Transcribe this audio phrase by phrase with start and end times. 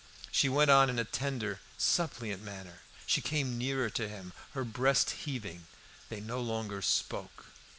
[0.31, 2.79] She went on in a tender, suppliant manner.
[3.05, 5.67] She came nearer to him, her breast heaving;
[6.09, 7.51] they no longer spoke.